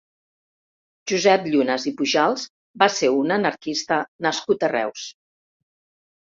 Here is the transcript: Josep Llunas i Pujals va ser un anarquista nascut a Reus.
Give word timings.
Josep 1.11 1.43
Llunas 1.55 1.85
i 1.91 1.93
Pujals 1.99 2.45
va 2.85 2.87
ser 2.95 3.11
un 3.19 3.35
anarquista 3.37 4.01
nascut 4.29 4.67
a 4.69 4.73
Reus. 4.75 5.05